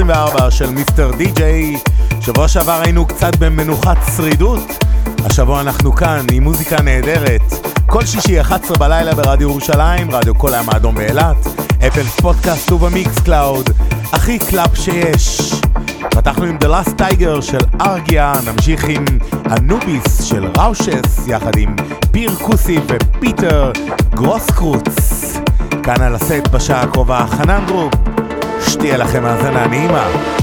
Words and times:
324 0.00 0.50
של 0.50 0.70
מיסטר 0.70 1.10
די-ג'יי. 1.16 1.76
שבוע 2.20 2.48
שעבר 2.48 2.80
היינו 2.84 3.06
קצת 3.06 3.36
במנוחת 3.36 3.96
שרידות, 4.16 4.84
השבוע 5.24 5.60
אנחנו 5.60 5.92
כאן 5.92 6.26
עם 6.32 6.42
מוזיקה 6.42 6.82
נהדרת. 6.82 7.40
כל 7.86 8.06
שישי 8.06 8.40
11 8.40 8.76
בלילה 8.76 9.14
ברדיו 9.14 9.48
ירושלים, 9.48 10.10
רדיו 10.10 10.38
כל 10.38 10.54
הים 10.54 10.68
האדום 10.68 10.94
באילת, 10.94 11.36
אפל 11.86 12.02
פודקאסט 12.02 12.72
ובמיקס 12.72 13.18
קלאוד, 13.18 13.70
הכי 14.12 14.38
קלאפ 14.38 14.76
שיש. 14.76 15.54
פתחנו 16.10 16.44
עם 16.44 16.58
The 16.60 16.66
Last 16.66 17.00
Tiger 17.00 17.42
של 17.42 17.58
ארגיה, 17.80 18.32
נמשיך 18.46 18.84
עם 18.88 19.04
אנוביס 19.46 20.22
של 20.22 20.46
ראושס, 20.58 21.26
יחד 21.26 21.56
עם 21.56 21.76
פיר 22.10 22.34
קוסי 22.42 22.78
ופיטר 22.88 23.72
גרוסקרוץ. 24.14 24.88
כאן 25.82 26.02
על 26.02 26.14
הסט 26.14 26.48
בשעה 26.52 26.82
הקרובה 26.82 27.26
חנן 27.30 27.64
דרוב, 27.66 27.94
שתהיה 28.70 28.96
לכם 28.96 29.24
האזנה 29.24 29.66
נעימה. 29.66 30.39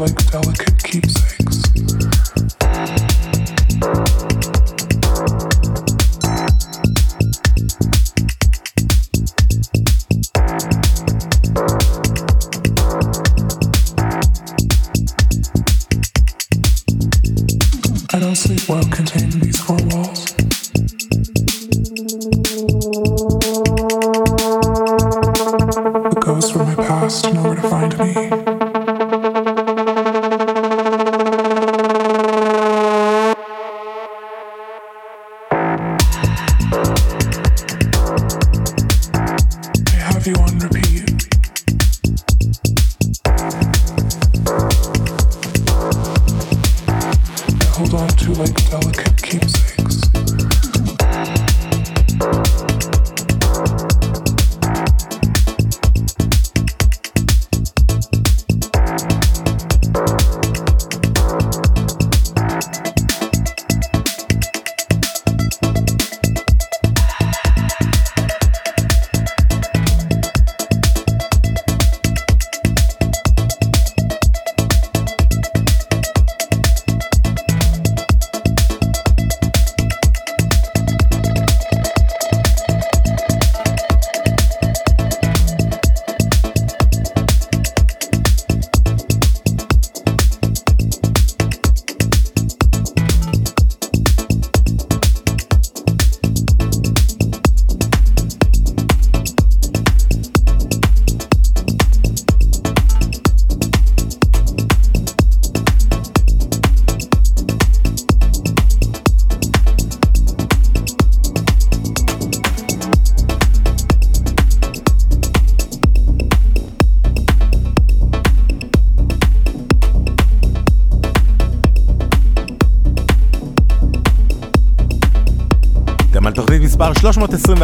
like 0.00 0.14
that? 0.32 0.43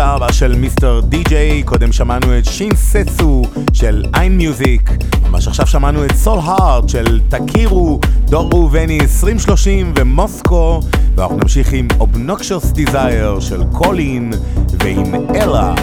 324 0.00 0.32
של 0.32 0.54
מיסטר 0.54 1.00
די.ג'יי, 1.00 1.62
קודם 1.62 1.92
שמענו 1.92 2.38
את 2.38 2.44
שין 2.44 2.74
סצו 2.74 3.42
של 3.72 4.04
איין 4.14 4.36
מיוזיק, 4.36 4.90
ממש 5.22 5.48
עכשיו 5.48 5.66
שמענו 5.66 6.04
את 6.04 6.12
סול 6.14 6.38
הארד 6.42 6.88
של 6.88 7.20
תכירו, 7.28 8.00
דור 8.24 8.48
ראובני 8.52 9.00
2030 9.00 9.92
ומוסקו, 9.96 10.80
ואנחנו 11.14 11.36
נמשיך 11.36 11.72
עם 11.72 11.88
אובנוקשוס 12.00 12.64
דיזייר 12.64 13.40
של 13.40 13.62
קולין 13.72 14.32
ועם 14.78 15.14
אלה. 15.34 15.74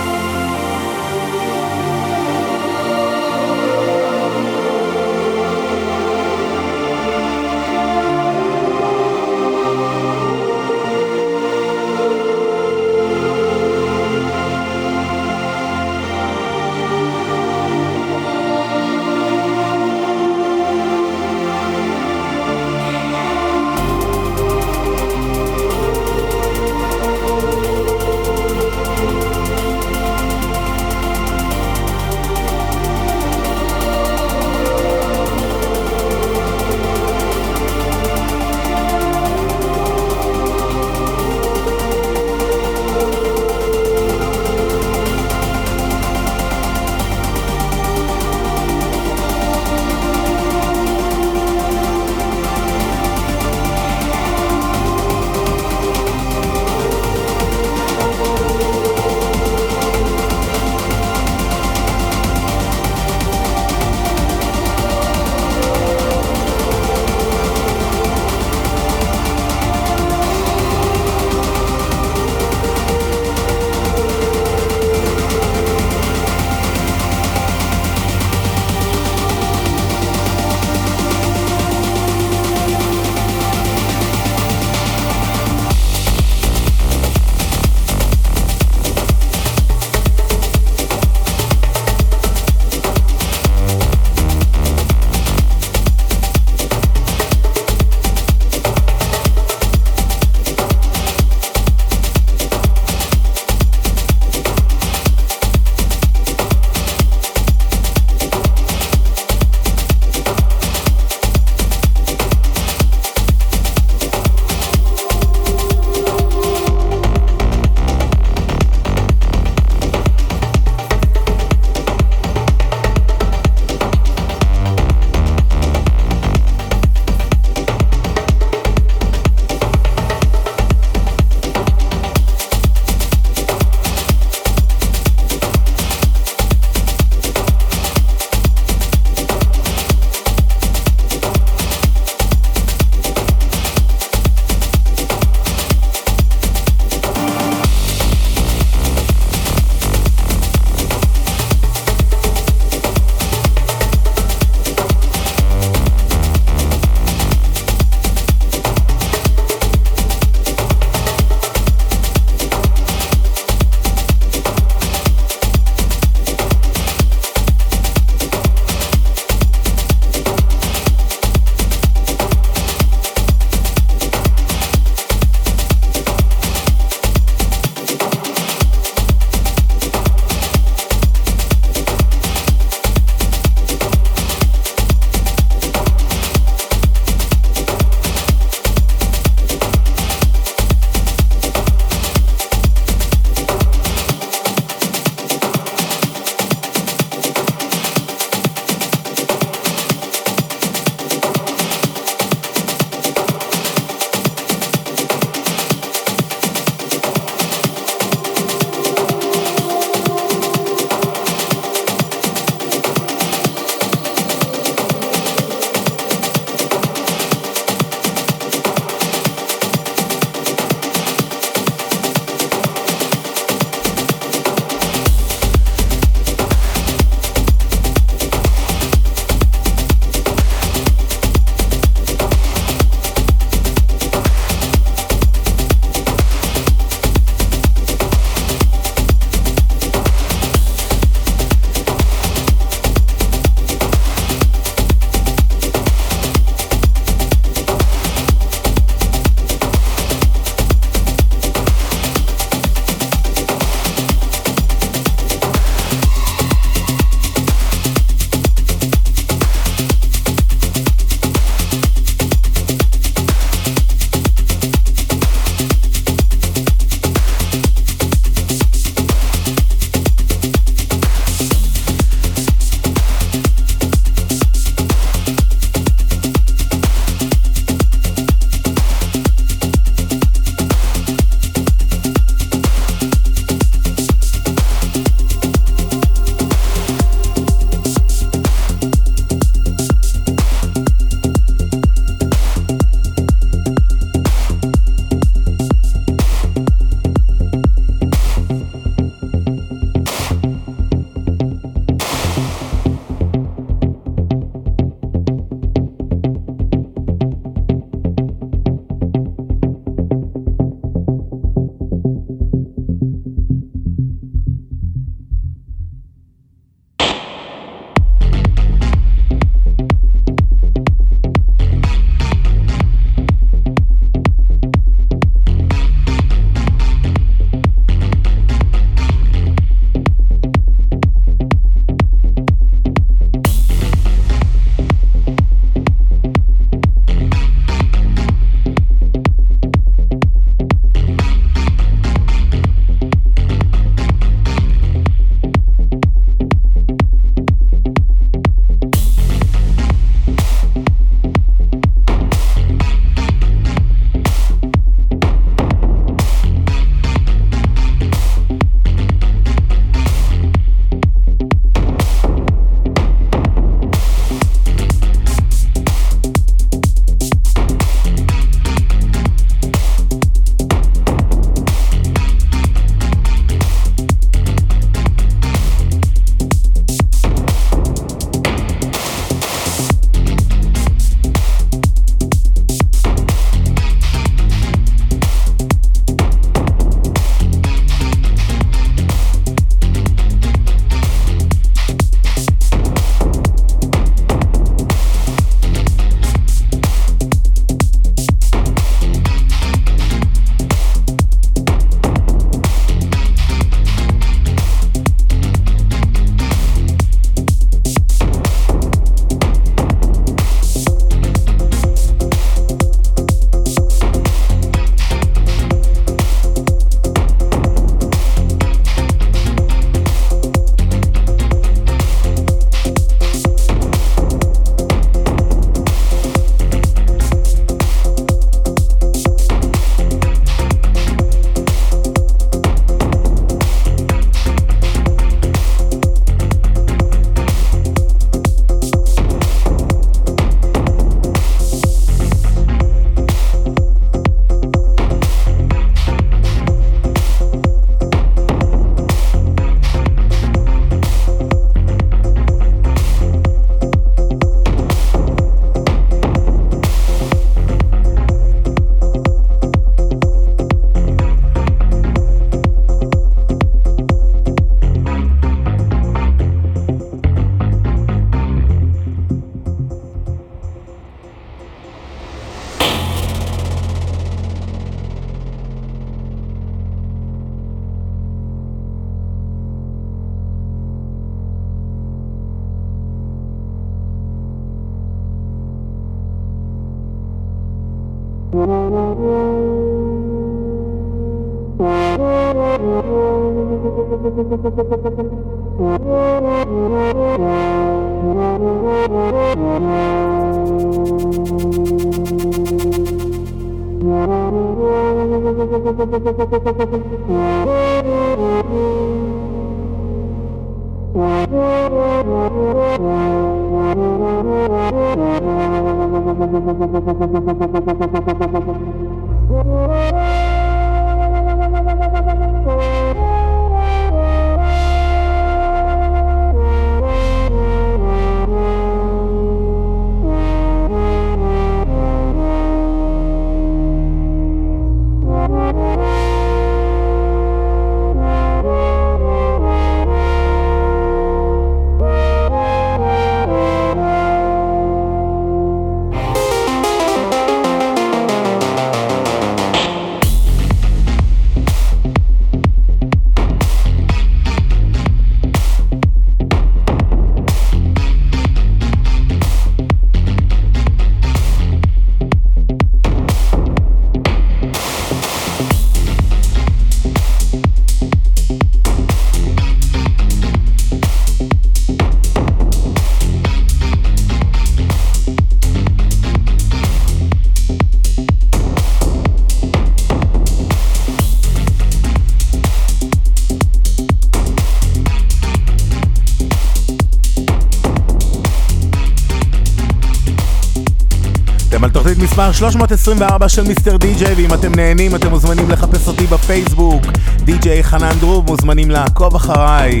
מספר 592.36 592.52
324 592.52 593.48
של 593.48 593.62
מיסטר 593.62 593.96
די-ג'יי, 593.96 594.34
ואם 594.34 594.54
אתם 594.54 594.74
נהנים 594.74 595.14
אתם 595.14 595.30
מוזמנים 595.30 595.70
לחפש 595.70 596.08
אותי 596.08 596.26
בפייסבוק. 596.26 597.02
די-ג'יי 597.36 597.84
חנן 597.84 598.12
דרוב, 598.20 598.46
מוזמנים 598.46 598.90
לעקוב 598.90 599.34
אחריי. 599.34 600.00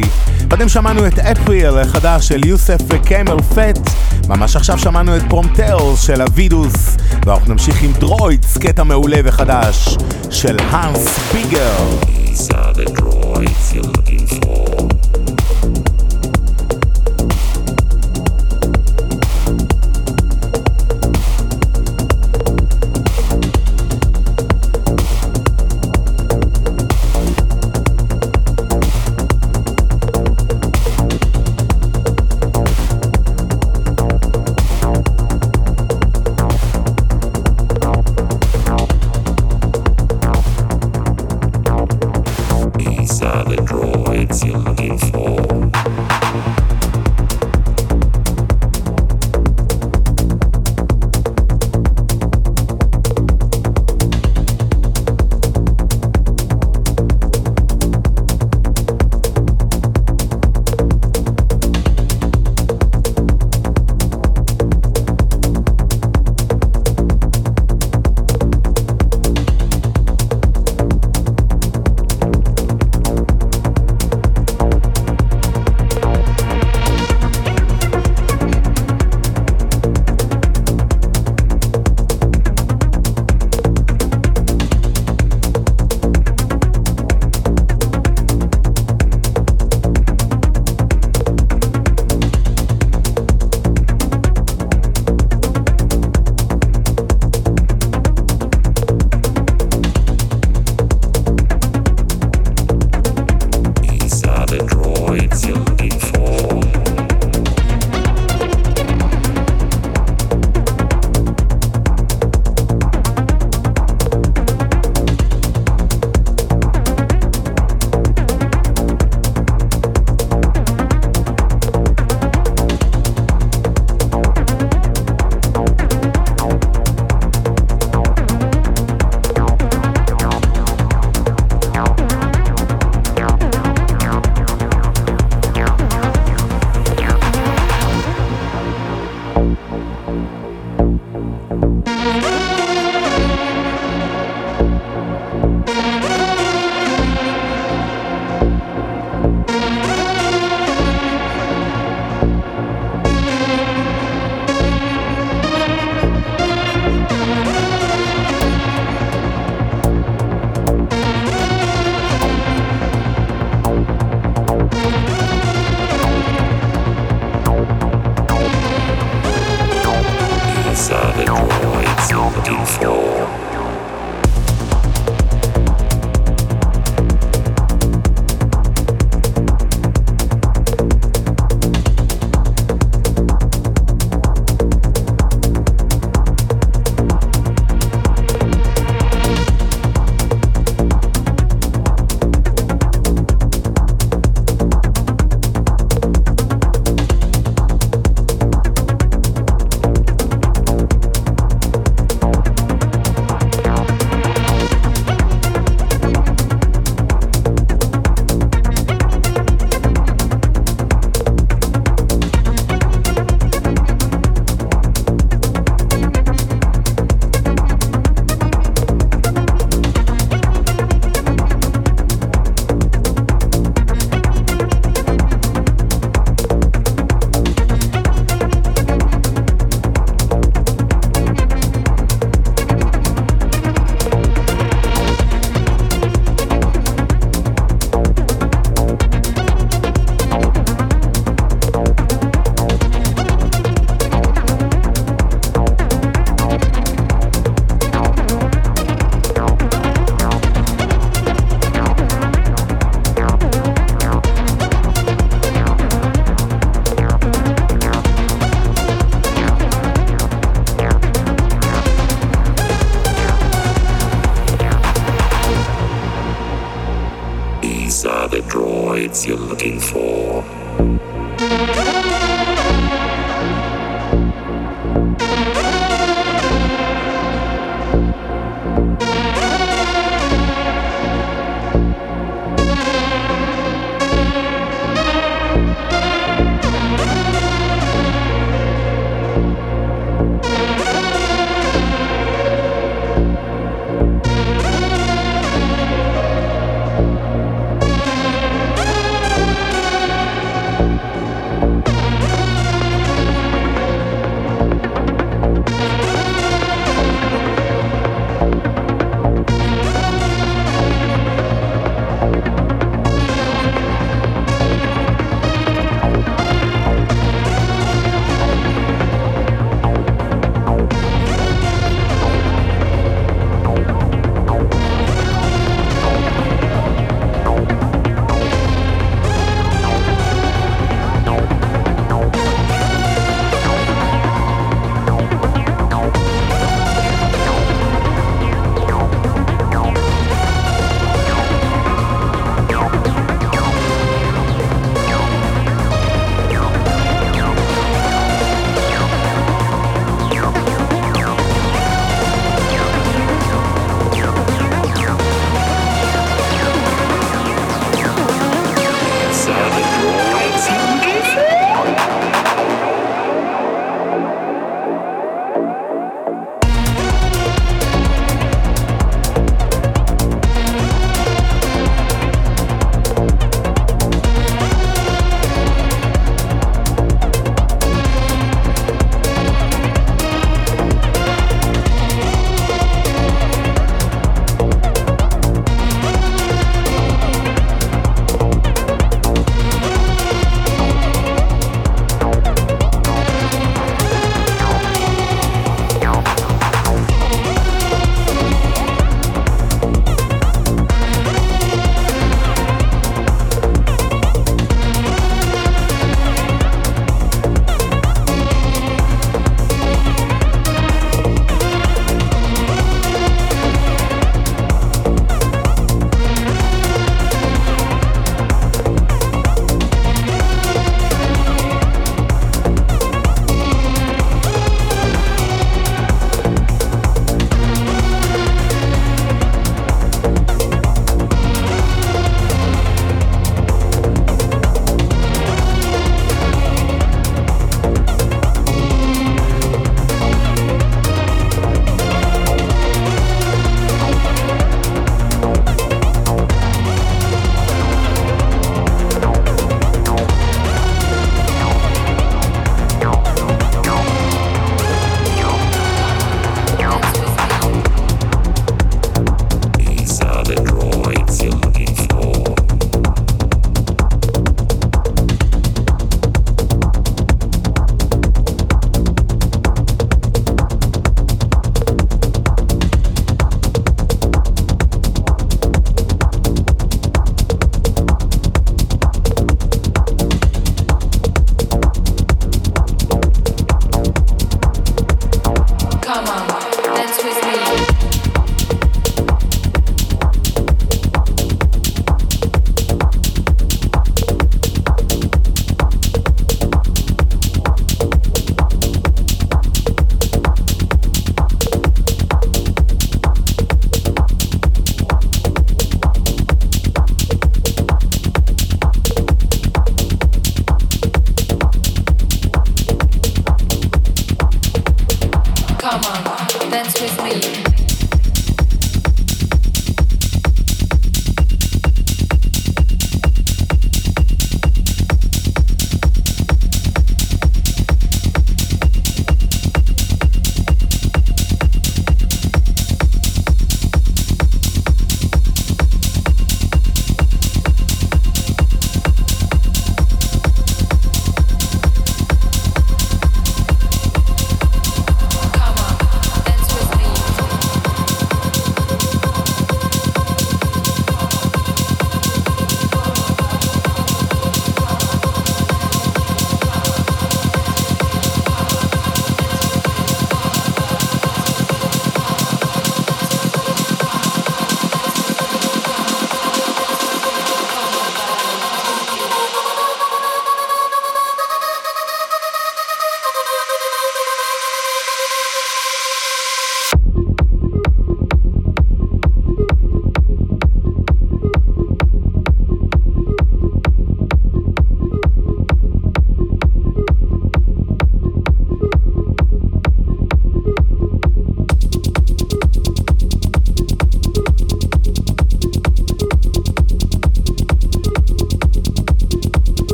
קודם 0.50 0.68
שמענו 0.68 1.06
את 1.06 1.18
אפריל 1.18 1.78
החדש 1.78 2.28
של 2.28 2.46
יוסף 2.46 2.78
וקיימל 2.88 3.42
פט. 3.54 3.90
ממש 4.28 4.56
עכשיו 4.56 4.78
שמענו 4.78 5.16
את 5.16 5.22
פרומטאוס 5.28 6.02
של 6.02 6.22
אבידוס. 6.22 6.96
ואנחנו 7.26 7.52
נמשיך 7.52 7.82
עם 7.82 7.92
דרוידס, 7.92 8.58
קטע 8.58 8.82
מעולה 8.82 9.18
וחדש 9.24 9.96
של 10.30 10.56
האנס 10.60 11.18
ביגר. 11.32 11.76
These 12.00 12.50
are 12.50 12.74
the 12.74 12.90
droids 13.00 13.74
you're 13.74 13.82
looking 13.82 14.26
for. 14.26 14.65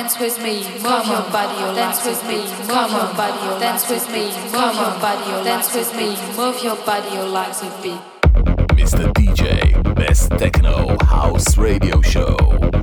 Dance 0.00 0.18
with 0.18 0.42
me, 0.42 0.62
move 0.82 1.06
your 1.06 1.20
body, 1.30 1.62
or 1.62 1.74
dance 1.74 2.06
with 2.06 2.24
me, 2.24 2.38
move 2.38 2.90
your 2.90 3.12
body, 3.20 3.54
or 3.54 3.60
dance 3.60 3.90
with 3.90 4.08
me, 4.10 4.32
move 4.44 4.74
your 4.74 4.94
body, 4.98 5.30
or 5.30 5.44
dance 5.44 5.74
with 5.74 5.94
me, 5.94 6.16
move 6.38 6.64
your 6.64 6.76
body, 6.86 7.18
or 7.18 7.24
legs 7.24 7.60
a 7.60 7.82
beat. 7.82 8.00
Mr. 8.78 9.12
DJ, 9.12 9.94
Best 9.94 10.30
Techno 10.38 10.96
House 11.04 11.58
Radio 11.58 12.00
Show. 12.00 12.79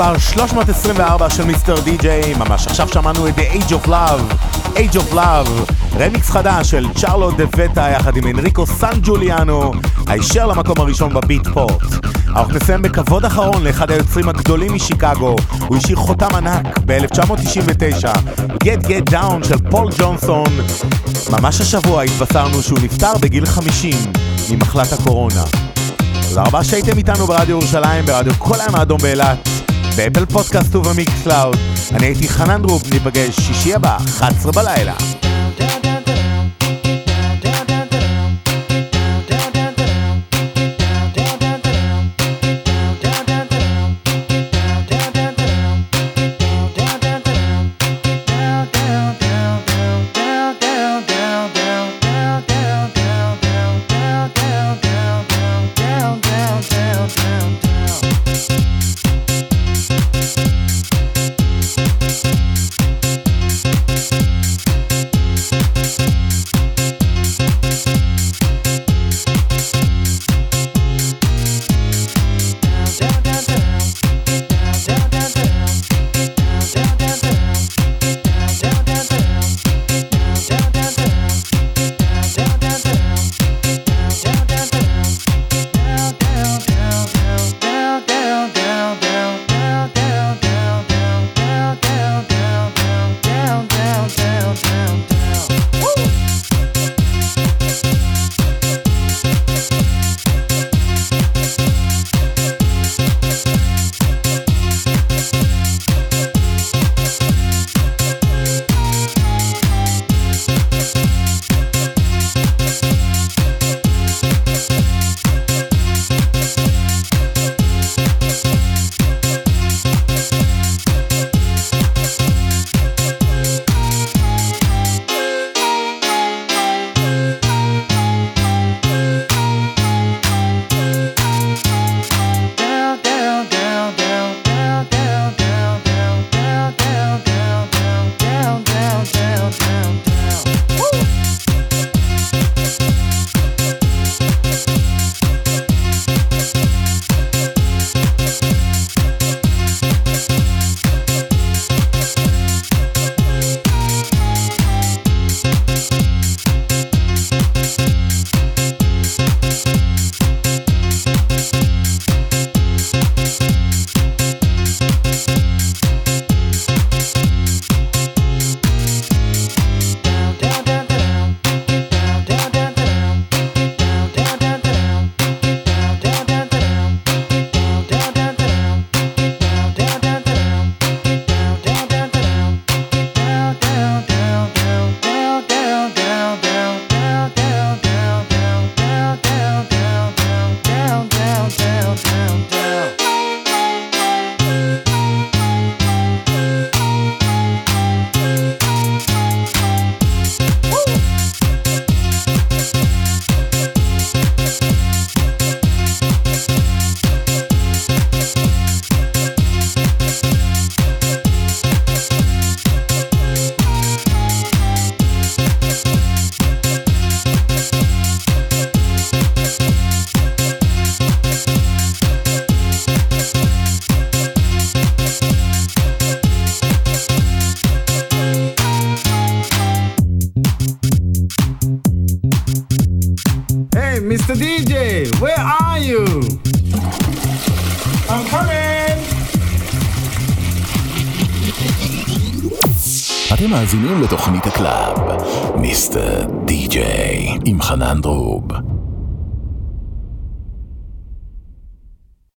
מספר 0.00 0.18
324 0.18 1.30
של 1.30 1.44
Mr. 1.44 1.80
DJ, 1.80 2.34
ממש 2.34 2.66
עכשיו 2.66 2.88
שמענו 2.88 3.28
את 3.28 3.34
The 3.38 3.40
Age 3.40 3.70
of 3.70 3.88
Love, 3.88 4.34
Age 4.74 4.96
of 4.96 5.14
Love, 5.14 5.72
רמיקס 5.98 6.30
חדש 6.30 6.70
של 6.70 6.86
Charlotte 6.94 7.30
de 7.30 7.44
Witte 7.56 7.88
יחד 7.90 8.16
עם 8.16 8.26
Enrico 8.26 8.66
Sangiuliano, 8.66 9.72
הישר 10.06 10.46
למקום 10.46 10.74
הראשון 10.78 11.14
ב 11.14 11.48
Beatport. 11.48 11.82
אנחנו 12.28 12.54
נסיים 12.54 12.82
בכבוד 12.82 13.24
אחרון 13.24 13.64
לאחד 13.64 13.90
היוצרים 13.90 14.28
הגדולים 14.28 14.74
משיקגו, 14.74 15.36
הוא 15.66 15.76
השאיר 15.76 15.96
חותם 15.96 16.34
ענק 16.34 16.78
ב-1999, 16.86 18.18
Get 18.64 18.86
Get 18.86 19.12
Down 19.12 19.48
של 19.48 19.70
פול 19.70 19.92
ג'ונסון. 19.98 20.48
ממש 21.30 21.60
השבוע 21.60 22.02
התבשרנו 22.02 22.62
שהוא 22.62 22.78
נפטר 22.82 23.12
בגיל 23.20 23.46
50 23.46 23.94
ממחלת 24.50 24.92
הקורונה. 24.92 25.44
תודה 26.28 26.42
רבה 26.42 26.64
שהייתם 26.64 26.98
איתנו 26.98 27.26
ברדיו 27.26 27.58
ירושלים, 27.58 28.04
ברדיו 28.06 28.32
כל 28.38 28.60
הים 28.60 28.74
האדום 28.74 28.98
באילת, 28.98 29.48
ב 29.96 30.01
Apple 30.01 30.26
Podcast 30.26 30.63
וב 30.63 30.74
Mixcloud. 30.76 31.56
אני 31.92 32.06
הייתי 32.06 32.28
חנן 32.28 32.62
דרוב, 32.62 32.82
ניפגש 32.92 33.36
שישי 33.36 33.74
הבא, 33.74 33.96
11 33.96 34.52
בלילה. 34.52 35.19